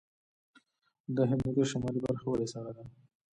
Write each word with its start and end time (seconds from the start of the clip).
د 1.15 1.17
هندوکش 1.29 1.67
شمالي 1.71 1.99
برخه 2.05 2.27
ولې 2.29 2.47
سړه 2.53 2.71
ده؟ 2.77 2.83